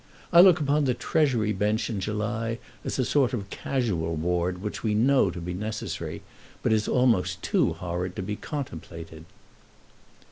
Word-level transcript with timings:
I 0.33 0.41
look 0.41 0.59
upon 0.59 0.85
the 0.85 0.95
Treasury 0.95 1.53
Bench 1.53 1.87
in 1.87 1.99
July 1.99 2.57
as 2.83 2.97
a 2.97 3.05
sort 3.05 3.33
of 3.35 3.51
casual 3.51 4.15
ward 4.15 4.59
which 4.59 4.81
we 4.81 4.95
know 4.95 5.29
to 5.29 5.39
be 5.39 5.53
necessary, 5.53 6.23
but 6.63 6.73
is 6.73 6.87
almost 6.87 7.43
too 7.43 7.73
horrid 7.73 8.15
to 8.15 8.23
be 8.23 8.35
contemplated." 8.35 9.25